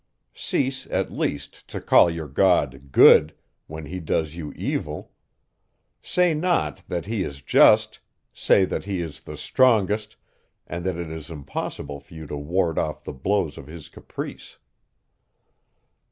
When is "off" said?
12.79-13.03